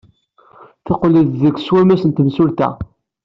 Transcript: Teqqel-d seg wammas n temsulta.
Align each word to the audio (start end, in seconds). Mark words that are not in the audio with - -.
Teqqel-d 0.85 1.31
seg 1.55 1.65
wammas 1.71 2.03
n 2.05 2.11
temsulta. 2.11 2.69